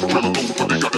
the 0.00 0.06
rhythm, 0.06 0.97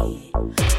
end. 0.00 0.73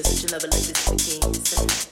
but 0.00 0.22
your 0.22 0.30
lover 0.30 0.48
like 0.48 0.62
this, 0.62 1.50
the. 1.50 1.91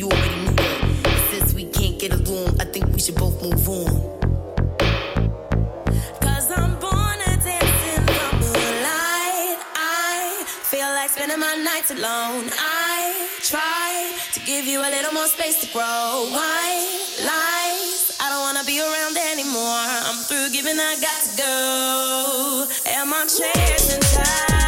to 14.33 14.39
give 14.41 14.65
you 14.65 14.79
a 14.79 14.89
little 14.89 15.13
more 15.13 15.27
space 15.27 15.59
to 15.61 15.67
grow. 15.73 16.27
White 16.31 17.01
lies, 17.25 18.17
I 18.19 18.29
don't 18.29 18.41
wanna 18.41 18.63
be 18.65 18.79
around 18.79 19.17
anymore. 19.17 19.85
I'm 20.07 20.23
through 20.27 20.49
giving, 20.51 20.79
I 20.79 20.95
got 20.99 21.21
to 21.27 21.37
go. 21.37 22.67
Am 22.87 23.13
I 23.13 23.25
chasing 23.25 24.01
time? 24.01 24.60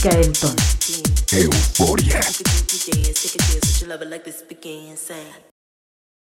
Escuchas 0.00 0.14
a 0.14 0.20
Elton. 0.20 0.56
Euforia. 1.32 2.20
like 4.08 4.24
this 4.24 4.42
begin, 4.42 4.96